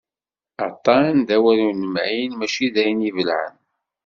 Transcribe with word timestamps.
Aṭṭan 0.67 1.13
d 1.27 1.29
awal 1.35 1.59
ur 1.67 1.73
nemɛin 1.81 2.31
mačči 2.39 2.67
d 2.73 2.75
ayen 2.81 3.01
i 3.05 3.05
ibelɛen. 3.09 3.55